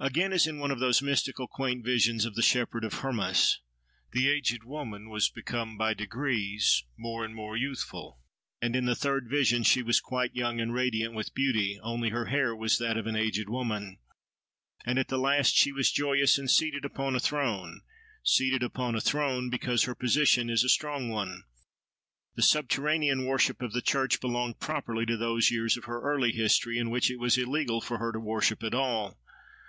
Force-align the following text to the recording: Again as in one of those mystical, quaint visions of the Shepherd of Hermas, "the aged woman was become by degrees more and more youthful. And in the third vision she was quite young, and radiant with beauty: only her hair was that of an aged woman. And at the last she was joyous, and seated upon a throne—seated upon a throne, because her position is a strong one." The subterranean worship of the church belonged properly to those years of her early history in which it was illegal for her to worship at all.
Again 0.00 0.32
as 0.32 0.48
in 0.48 0.58
one 0.58 0.72
of 0.72 0.80
those 0.80 1.02
mystical, 1.02 1.46
quaint 1.46 1.84
visions 1.84 2.24
of 2.24 2.34
the 2.34 2.42
Shepherd 2.42 2.82
of 2.82 2.94
Hermas, 2.94 3.60
"the 4.10 4.28
aged 4.28 4.64
woman 4.64 5.08
was 5.08 5.28
become 5.28 5.76
by 5.78 5.94
degrees 5.94 6.82
more 6.96 7.24
and 7.24 7.32
more 7.32 7.56
youthful. 7.56 8.18
And 8.60 8.74
in 8.74 8.86
the 8.86 8.96
third 8.96 9.28
vision 9.30 9.62
she 9.62 9.82
was 9.84 10.00
quite 10.00 10.34
young, 10.34 10.58
and 10.60 10.74
radiant 10.74 11.14
with 11.14 11.32
beauty: 11.32 11.78
only 11.80 12.08
her 12.08 12.24
hair 12.24 12.56
was 12.56 12.76
that 12.78 12.96
of 12.96 13.06
an 13.06 13.14
aged 13.14 13.48
woman. 13.48 13.98
And 14.84 14.98
at 14.98 15.06
the 15.06 15.16
last 15.16 15.54
she 15.54 15.70
was 15.70 15.92
joyous, 15.92 16.38
and 16.38 16.50
seated 16.50 16.84
upon 16.84 17.14
a 17.14 17.20
throne—seated 17.20 18.64
upon 18.64 18.96
a 18.96 19.00
throne, 19.00 19.48
because 19.48 19.84
her 19.84 19.94
position 19.94 20.50
is 20.50 20.64
a 20.64 20.68
strong 20.68 21.08
one." 21.08 21.44
The 22.34 22.42
subterranean 22.42 23.26
worship 23.26 23.62
of 23.62 23.72
the 23.72 23.80
church 23.80 24.18
belonged 24.18 24.58
properly 24.58 25.06
to 25.06 25.16
those 25.16 25.52
years 25.52 25.76
of 25.76 25.84
her 25.84 26.00
early 26.02 26.32
history 26.32 26.78
in 26.78 26.90
which 26.90 27.12
it 27.12 27.20
was 27.20 27.38
illegal 27.38 27.80
for 27.80 27.98
her 27.98 28.10
to 28.10 28.18
worship 28.18 28.64
at 28.64 28.74
all. 28.74 29.16